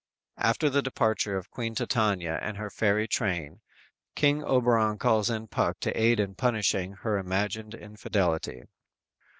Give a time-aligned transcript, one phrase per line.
[0.43, 3.61] "_After the departure of Queen Titania and her fairy train,
[4.15, 8.63] King Oberon calls in Puck to aid in punishing her imagined infidelity.